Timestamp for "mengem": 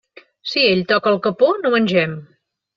1.79-2.19